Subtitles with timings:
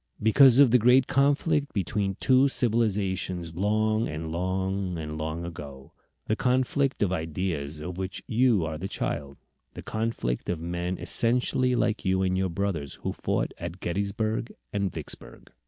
[0.19, 5.93] Because of the great conflict between two civilizations long and long and long ago
[6.25, 9.37] the conflict of ideas of which you are the child;
[9.75, 14.91] the conflict of men essentially like you and your brothers who fought at Gettysburg and
[14.91, 15.51] Vicksburg.